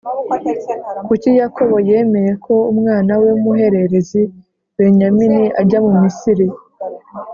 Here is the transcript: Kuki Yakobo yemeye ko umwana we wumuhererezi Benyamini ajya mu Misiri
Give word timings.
Kuki 1.07 1.29
Yakobo 1.41 1.75
yemeye 1.89 2.31
ko 2.45 2.53
umwana 2.71 3.11
we 3.21 3.27
wumuhererezi 3.35 4.21
Benyamini 4.75 5.43
ajya 5.61 5.79
mu 5.85 5.91
Misiri 6.01 6.47